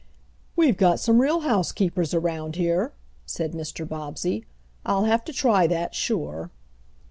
[0.55, 2.91] "We've got some real housekeepers around here,"
[3.27, 3.87] said Mr.
[3.87, 4.47] Bobbsey.
[4.83, 6.49] "I'll have to try that sure."